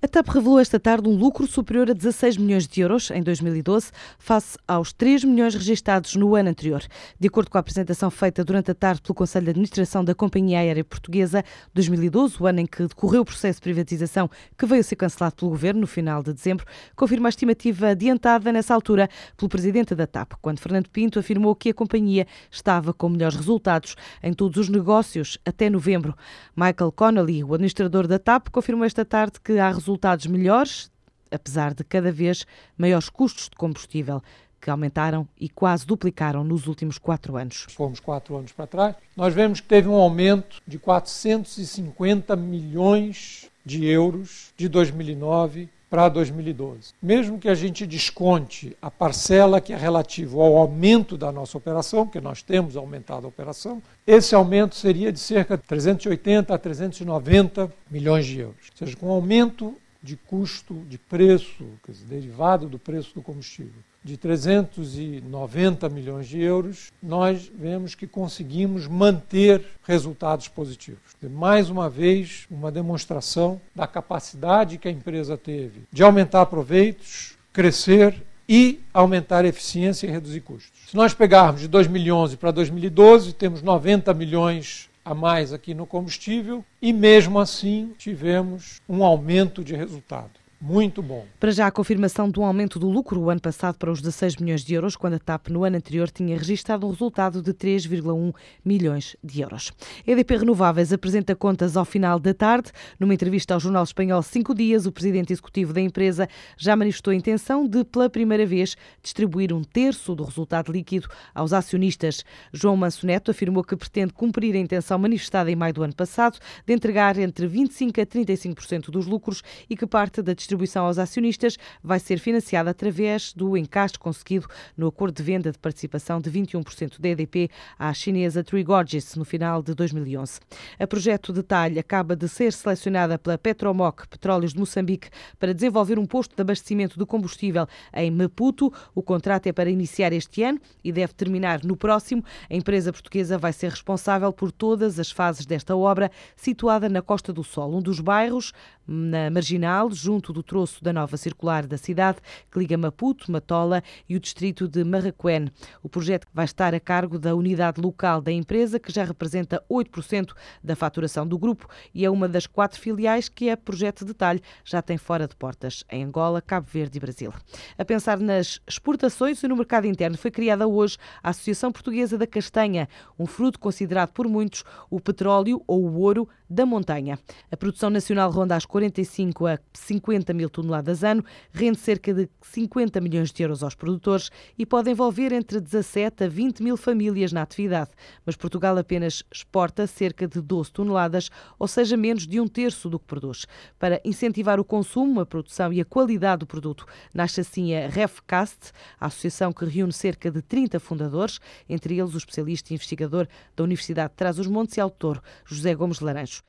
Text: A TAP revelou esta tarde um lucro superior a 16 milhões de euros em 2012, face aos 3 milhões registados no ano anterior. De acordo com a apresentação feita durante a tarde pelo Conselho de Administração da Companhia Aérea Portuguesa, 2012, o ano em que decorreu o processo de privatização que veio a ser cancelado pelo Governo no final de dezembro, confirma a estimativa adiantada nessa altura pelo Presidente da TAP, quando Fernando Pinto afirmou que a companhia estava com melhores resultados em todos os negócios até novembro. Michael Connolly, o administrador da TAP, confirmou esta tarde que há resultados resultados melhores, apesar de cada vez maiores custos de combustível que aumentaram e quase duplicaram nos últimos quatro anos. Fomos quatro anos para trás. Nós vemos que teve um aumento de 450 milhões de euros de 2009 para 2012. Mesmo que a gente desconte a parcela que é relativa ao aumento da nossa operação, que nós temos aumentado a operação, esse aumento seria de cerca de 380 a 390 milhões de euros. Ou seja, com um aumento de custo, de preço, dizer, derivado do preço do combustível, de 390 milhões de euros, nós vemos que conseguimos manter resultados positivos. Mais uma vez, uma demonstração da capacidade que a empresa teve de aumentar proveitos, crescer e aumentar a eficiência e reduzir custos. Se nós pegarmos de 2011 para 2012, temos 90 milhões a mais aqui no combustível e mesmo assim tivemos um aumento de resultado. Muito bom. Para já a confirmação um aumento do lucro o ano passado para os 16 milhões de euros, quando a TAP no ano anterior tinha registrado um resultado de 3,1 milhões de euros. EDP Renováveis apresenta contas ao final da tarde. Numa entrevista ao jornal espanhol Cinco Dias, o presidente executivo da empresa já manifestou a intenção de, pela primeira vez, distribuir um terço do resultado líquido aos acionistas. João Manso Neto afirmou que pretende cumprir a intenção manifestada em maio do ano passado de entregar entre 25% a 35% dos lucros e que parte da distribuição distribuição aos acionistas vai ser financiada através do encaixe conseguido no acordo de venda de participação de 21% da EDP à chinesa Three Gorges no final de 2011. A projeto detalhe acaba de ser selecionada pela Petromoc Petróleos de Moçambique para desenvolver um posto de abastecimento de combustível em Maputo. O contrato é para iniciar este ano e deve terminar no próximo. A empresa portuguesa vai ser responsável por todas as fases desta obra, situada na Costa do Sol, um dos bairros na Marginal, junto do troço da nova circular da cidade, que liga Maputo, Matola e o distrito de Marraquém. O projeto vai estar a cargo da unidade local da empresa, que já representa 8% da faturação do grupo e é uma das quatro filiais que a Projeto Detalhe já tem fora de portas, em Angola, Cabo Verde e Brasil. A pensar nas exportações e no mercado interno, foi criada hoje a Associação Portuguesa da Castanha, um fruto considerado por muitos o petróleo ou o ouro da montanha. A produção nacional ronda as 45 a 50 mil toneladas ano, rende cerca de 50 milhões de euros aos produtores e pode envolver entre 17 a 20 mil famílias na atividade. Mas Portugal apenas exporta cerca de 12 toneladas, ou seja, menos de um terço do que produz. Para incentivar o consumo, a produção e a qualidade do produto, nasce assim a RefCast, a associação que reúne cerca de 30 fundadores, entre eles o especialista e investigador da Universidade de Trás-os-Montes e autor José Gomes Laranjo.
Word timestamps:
A 0.00 0.06
TAP 0.06 0.28
revelou 0.28 0.60
esta 0.60 0.78
tarde 0.78 1.08
um 1.08 1.16
lucro 1.16 1.44
superior 1.44 1.90
a 1.90 1.92
16 1.92 2.36
milhões 2.36 2.68
de 2.68 2.80
euros 2.80 3.10
em 3.10 3.20
2012, 3.20 3.90
face 4.16 4.56
aos 4.66 4.92
3 4.92 5.24
milhões 5.24 5.56
registados 5.56 6.14
no 6.14 6.36
ano 6.36 6.50
anterior. 6.50 6.84
De 7.18 7.26
acordo 7.26 7.50
com 7.50 7.58
a 7.58 7.60
apresentação 7.60 8.08
feita 8.08 8.44
durante 8.44 8.70
a 8.70 8.76
tarde 8.76 9.02
pelo 9.02 9.16
Conselho 9.16 9.46
de 9.46 9.50
Administração 9.50 10.04
da 10.04 10.14
Companhia 10.14 10.60
Aérea 10.60 10.84
Portuguesa, 10.84 11.42
2012, 11.74 12.36
o 12.40 12.46
ano 12.46 12.60
em 12.60 12.66
que 12.66 12.86
decorreu 12.86 13.22
o 13.22 13.24
processo 13.24 13.58
de 13.58 13.62
privatização 13.64 14.30
que 14.56 14.66
veio 14.66 14.82
a 14.82 14.84
ser 14.84 14.94
cancelado 14.94 15.34
pelo 15.34 15.50
Governo 15.50 15.80
no 15.80 15.86
final 15.88 16.22
de 16.22 16.32
dezembro, 16.32 16.64
confirma 16.94 17.26
a 17.26 17.30
estimativa 17.30 17.88
adiantada 17.88 18.52
nessa 18.52 18.74
altura 18.74 19.08
pelo 19.36 19.48
Presidente 19.48 19.96
da 19.96 20.06
TAP, 20.06 20.34
quando 20.40 20.60
Fernando 20.60 20.88
Pinto 20.90 21.18
afirmou 21.18 21.56
que 21.56 21.70
a 21.70 21.74
companhia 21.74 22.24
estava 22.52 22.94
com 22.94 23.08
melhores 23.08 23.34
resultados 23.34 23.96
em 24.22 24.32
todos 24.32 24.58
os 24.58 24.68
negócios 24.68 25.38
até 25.44 25.68
novembro. 25.68 26.14
Michael 26.54 26.92
Connolly, 26.92 27.42
o 27.42 27.52
administrador 27.52 28.06
da 28.06 28.20
TAP, 28.20 28.50
confirmou 28.50 28.84
esta 28.84 29.04
tarde 29.04 29.40
que 29.42 29.58
há 29.58 29.66
resultados 29.66 29.87
resultados 29.88 30.26
melhores, 30.26 30.90
apesar 31.30 31.72
de 31.72 31.82
cada 31.82 32.12
vez 32.12 32.44
maiores 32.76 33.08
custos 33.08 33.48
de 33.48 33.56
combustível 33.56 34.22
que 34.60 34.68
aumentaram 34.68 35.26
e 35.40 35.48
quase 35.48 35.86
duplicaram 35.86 36.44
nos 36.44 36.66
últimos 36.66 36.98
quatro 36.98 37.36
anos. 37.36 37.66
Fomos 37.70 38.00
quatro 38.00 38.36
anos 38.36 38.52
para 38.52 38.66
trás. 38.66 38.96
Nós 39.16 39.32
vemos 39.32 39.60
que 39.60 39.68
teve 39.68 39.88
um 39.88 39.94
aumento 39.94 40.60
de 40.66 40.78
450 40.78 42.36
milhões 42.36 43.48
de 43.64 43.86
euros 43.86 44.52
de 44.56 44.68
2009 44.68 45.70
para 45.90 46.08
2012. 46.08 46.92
Mesmo 47.02 47.38
que 47.38 47.48
a 47.48 47.54
gente 47.54 47.86
desconte 47.86 48.76
a 48.80 48.90
parcela 48.90 49.60
que 49.60 49.72
é 49.72 49.76
relativa 49.76 50.36
ao 50.36 50.56
aumento 50.56 51.16
da 51.16 51.32
nossa 51.32 51.56
operação, 51.56 52.06
que 52.06 52.20
nós 52.20 52.42
temos 52.42 52.76
aumentado 52.76 53.24
a 53.26 53.28
operação, 53.28 53.82
esse 54.06 54.34
aumento 54.34 54.74
seria 54.74 55.12
de 55.12 55.18
cerca 55.18 55.56
de 55.56 55.62
380 55.64 56.54
a 56.54 56.58
390 56.58 57.72
milhões 57.90 58.26
de 58.26 58.40
euros. 58.40 58.70
Ou 58.70 58.76
seja, 58.76 58.96
com 58.96 59.06
um 59.06 59.12
aumento 59.12 59.74
de 60.02 60.16
custo, 60.16 60.74
de 60.88 60.98
preço, 60.98 61.64
dizer, 61.86 62.04
derivado 62.06 62.68
do 62.68 62.78
preço 62.78 63.14
do 63.14 63.22
combustível, 63.22 63.82
de 64.08 64.16
390 64.16 65.86
milhões 65.90 66.26
de 66.26 66.40
euros, 66.40 66.90
nós 67.02 67.52
vemos 67.54 67.94
que 67.94 68.06
conseguimos 68.06 68.86
manter 68.86 69.62
resultados 69.86 70.48
positivos. 70.48 71.00
Mais 71.22 71.68
uma 71.68 71.90
vez, 71.90 72.46
uma 72.50 72.72
demonstração 72.72 73.60
da 73.74 73.86
capacidade 73.86 74.78
que 74.78 74.88
a 74.88 74.90
empresa 74.90 75.36
teve 75.36 75.82
de 75.92 76.02
aumentar 76.02 76.46
proveitos, 76.46 77.36
crescer 77.52 78.22
e 78.48 78.80
aumentar 78.94 79.44
a 79.44 79.48
eficiência 79.48 80.06
e 80.06 80.10
reduzir 80.10 80.40
custos. 80.40 80.88
Se 80.88 80.96
nós 80.96 81.12
pegarmos 81.12 81.60
de 81.60 81.68
2011 81.68 82.38
para 82.38 82.50
2012, 82.50 83.34
temos 83.34 83.60
90 83.60 84.14
milhões 84.14 84.88
a 85.04 85.14
mais 85.14 85.52
aqui 85.52 85.74
no 85.74 85.84
combustível 85.84 86.64
e 86.80 86.94
mesmo 86.94 87.38
assim 87.38 87.92
tivemos 87.98 88.80
um 88.88 89.04
aumento 89.04 89.62
de 89.62 89.76
resultado. 89.76 90.30
Muito 90.60 91.00
bom. 91.00 91.24
Para 91.38 91.52
já 91.52 91.68
a 91.68 91.70
confirmação 91.70 92.28
um 92.36 92.44
aumento 92.44 92.80
do 92.80 92.88
lucro 92.88 93.20
o 93.20 93.30
ano 93.30 93.40
passado 93.40 93.76
para 93.78 93.92
os 93.92 94.00
16 94.00 94.36
milhões 94.36 94.64
de 94.64 94.74
euros, 94.74 94.96
quando 94.96 95.14
a 95.14 95.18
TAP 95.18 95.48
no 95.50 95.62
ano 95.62 95.76
anterior 95.76 96.10
tinha 96.10 96.36
registrado 96.36 96.84
um 96.84 96.90
resultado 96.90 97.40
de 97.40 97.54
3,1 97.54 98.34
milhões 98.64 99.16
de 99.22 99.40
euros. 99.40 99.72
EDP 100.04 100.36
Renováveis 100.38 100.92
apresenta 100.92 101.36
contas 101.36 101.76
ao 101.76 101.84
final 101.84 102.18
da 102.18 102.34
tarde. 102.34 102.72
Numa 102.98 103.14
entrevista 103.14 103.54
ao 103.54 103.60
jornal 103.60 103.84
espanhol 103.84 104.20
Cinco 104.20 104.52
Dias, 104.52 104.84
o 104.84 104.90
presidente 104.90 105.32
executivo 105.32 105.72
da 105.72 105.80
empresa 105.80 106.28
já 106.56 106.74
manifestou 106.74 107.12
a 107.12 107.14
intenção 107.14 107.66
de, 107.66 107.84
pela 107.84 108.10
primeira 108.10 108.44
vez, 108.44 108.76
distribuir 109.00 109.52
um 109.52 109.62
terço 109.62 110.12
do 110.14 110.24
resultado 110.24 110.72
líquido 110.72 111.08
aos 111.32 111.52
acionistas. 111.52 112.24
João 112.52 112.76
Manso 112.76 113.06
Neto 113.06 113.30
afirmou 113.30 113.62
que 113.62 113.76
pretende 113.76 114.12
cumprir 114.12 114.56
a 114.56 114.58
intenção 114.58 114.98
manifestada 114.98 115.50
em 115.52 115.56
maio 115.56 115.72
do 115.72 115.84
ano 115.84 115.94
passado 115.94 116.38
de 116.66 116.74
entregar 116.74 117.16
entre 117.16 117.46
25% 117.46 118.02
a 118.02 118.06
35% 118.06 118.90
dos 118.90 119.06
lucros 119.06 119.42
e 119.70 119.76
que 119.76 119.86
parte 119.86 120.20
da 120.20 120.32
distribuição 120.32 120.47
distribuição 120.48 120.86
aos 120.86 120.98
acionistas 120.98 121.58
vai 121.82 122.00
ser 122.00 122.18
financiada 122.18 122.70
através 122.70 123.34
do 123.34 123.54
encaixe 123.54 123.98
conseguido 123.98 124.46
no 124.74 124.86
acordo 124.86 125.16
de 125.16 125.22
venda 125.22 125.52
de 125.52 125.58
participação 125.58 126.20
de 126.20 126.30
21% 126.30 126.98
da 126.98 127.08
EDP 127.10 127.50
à 127.78 127.92
chinesa 127.92 128.42
Three 128.42 128.64
Gorges 128.64 129.14
no 129.14 129.26
final 129.26 129.62
de 129.62 129.74
2011. 129.74 130.40
A 130.78 130.86
projeto 130.86 131.34
detalhe 131.34 131.78
acaba 131.78 132.16
de 132.16 132.26
ser 132.28 132.54
selecionada 132.54 133.18
pela 133.18 133.36
Petromoc 133.36 134.06
Petróleos 134.08 134.54
de 134.54 134.58
Moçambique 134.58 135.10
para 135.38 135.52
desenvolver 135.52 135.98
um 135.98 136.06
posto 136.06 136.34
de 136.34 136.40
abastecimento 136.40 136.98
de 136.98 137.04
combustível 137.04 137.66
em 137.92 138.10
Maputo. 138.10 138.72
O 138.94 139.02
contrato 139.02 139.48
é 139.48 139.52
para 139.52 139.68
iniciar 139.68 140.14
este 140.14 140.42
ano 140.42 140.58
e 140.82 140.90
deve 140.90 141.12
terminar 141.12 141.62
no 141.62 141.76
próximo. 141.76 142.24
A 142.48 142.54
empresa 142.54 142.90
portuguesa 142.90 143.36
vai 143.36 143.52
ser 143.52 143.70
responsável 143.70 144.32
por 144.32 144.50
todas 144.50 144.98
as 144.98 145.10
fases 145.10 145.44
desta 145.44 145.76
obra, 145.76 146.10
situada 146.34 146.88
na 146.88 147.02
Costa 147.02 147.34
do 147.34 147.44
Sol, 147.44 147.74
um 147.74 147.82
dos 147.82 148.00
bairros 148.00 148.54
na 148.88 149.30
Marginal, 149.30 149.90
junto 149.92 150.32
do 150.32 150.37
troço 150.42 150.82
da 150.82 150.92
nova 150.92 151.16
circular 151.16 151.66
da 151.66 151.76
cidade, 151.76 152.18
que 152.50 152.58
liga 152.58 152.76
Maputo, 152.76 153.30
Matola 153.30 153.82
e 154.08 154.16
o 154.16 154.20
distrito 154.20 154.68
de 154.68 154.84
Marraquém. 154.84 155.50
O 155.82 155.88
projeto 155.88 156.26
vai 156.32 156.44
estar 156.44 156.74
a 156.74 156.80
cargo 156.80 157.18
da 157.18 157.34
unidade 157.34 157.80
local 157.80 158.20
da 158.20 158.32
empresa, 158.32 158.78
que 158.78 158.92
já 158.92 159.04
representa 159.04 159.62
8% 159.70 160.32
da 160.62 160.76
faturação 160.76 161.26
do 161.26 161.38
grupo 161.38 161.68
e 161.94 162.04
é 162.04 162.10
uma 162.10 162.28
das 162.28 162.46
quatro 162.46 162.80
filiais 162.80 163.28
que 163.28 163.50
a 163.50 163.56
Projeto 163.56 164.04
Detalhe 164.04 164.42
já 164.64 164.80
tem 164.80 164.96
fora 164.96 165.26
de 165.26 165.36
portas, 165.36 165.84
em 165.90 166.04
Angola, 166.04 166.40
Cabo 166.40 166.66
Verde 166.70 166.98
e 166.98 167.00
Brasil. 167.00 167.32
A 167.76 167.84
pensar 167.84 168.18
nas 168.18 168.60
exportações 168.66 169.42
e 169.42 169.48
no 169.48 169.56
mercado 169.56 169.86
interno, 169.86 170.16
foi 170.16 170.30
criada 170.30 170.66
hoje 170.66 170.96
a 171.22 171.30
Associação 171.30 171.72
Portuguesa 171.72 172.16
da 172.16 172.26
Castanha, 172.26 172.88
um 173.18 173.26
fruto 173.26 173.58
considerado 173.58 174.10
por 174.10 174.28
muitos 174.28 174.64
o 174.90 175.00
petróleo 175.00 175.62
ou 175.66 175.84
o 175.84 176.00
ouro 176.00 176.28
da 176.48 176.64
montanha. 176.64 177.18
A 177.50 177.56
produção 177.56 177.90
nacional 177.90 178.30
ronda 178.30 178.56
as 178.56 178.64
45 178.64 179.46
a 179.46 179.58
50 179.72 180.27
mil 180.32 180.50
toneladas 180.50 181.02
ano, 181.04 181.24
rende 181.52 181.78
cerca 181.78 182.12
de 182.12 182.28
50 182.42 183.00
milhões 183.00 183.30
de 183.30 183.42
euros 183.42 183.62
aos 183.62 183.74
produtores 183.74 184.30
e 184.58 184.64
pode 184.64 184.90
envolver 184.90 185.32
entre 185.32 185.60
17 185.60 186.24
a 186.24 186.28
20 186.28 186.62
mil 186.62 186.76
famílias 186.76 187.32
na 187.32 187.42
atividade. 187.42 187.90
Mas 188.24 188.36
Portugal 188.36 188.76
apenas 188.78 189.22
exporta 189.32 189.86
cerca 189.86 190.26
de 190.26 190.40
12 190.40 190.72
toneladas, 190.72 191.30
ou 191.58 191.68
seja, 191.68 191.96
menos 191.96 192.26
de 192.26 192.40
um 192.40 192.46
terço 192.46 192.88
do 192.88 192.98
que 192.98 193.06
produz. 193.06 193.46
Para 193.78 194.00
incentivar 194.04 194.58
o 194.60 194.64
consumo, 194.64 195.20
a 195.20 195.26
produção 195.26 195.72
e 195.72 195.80
a 195.80 195.84
qualidade 195.84 196.40
do 196.40 196.46
produto, 196.46 196.86
nasce 197.12 197.40
assim 197.40 197.74
a 197.74 197.88
RefCast, 197.88 198.72
a 198.98 199.06
associação 199.06 199.52
que 199.52 199.64
reúne 199.64 199.92
cerca 199.92 200.30
de 200.30 200.42
30 200.42 200.80
fundadores, 200.80 201.38
entre 201.68 201.98
eles 201.98 202.14
o 202.14 202.18
especialista 202.18 202.72
e 202.72 202.76
investigador 202.76 203.26
da 203.56 203.64
Universidade 203.64 204.10
de 204.10 204.16
Trás-os-Montes 204.16 204.76
e 204.76 204.80
autor 204.80 205.22
José 205.44 205.74
Gomes 205.74 206.00
Laranjo. 206.00 206.48